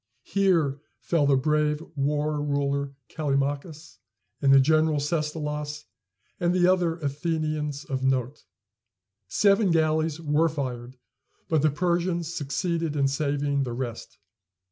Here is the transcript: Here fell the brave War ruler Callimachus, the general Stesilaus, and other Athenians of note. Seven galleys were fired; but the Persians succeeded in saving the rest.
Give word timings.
Here 0.23 0.81
fell 0.99 1.27
the 1.27 1.35
brave 1.37 1.79
War 1.95 2.41
ruler 2.41 2.95
Callimachus, 3.07 3.99
the 4.39 4.59
general 4.59 4.99
Stesilaus, 4.99 5.85
and 6.39 6.57
other 6.65 6.95
Athenians 6.97 7.85
of 7.85 8.03
note. 8.03 8.45
Seven 9.27 9.69
galleys 9.69 10.19
were 10.19 10.49
fired; 10.49 10.97
but 11.49 11.61
the 11.61 11.69
Persians 11.69 12.33
succeeded 12.33 12.95
in 12.95 13.07
saving 13.07 13.61
the 13.61 13.73
rest. 13.73 14.17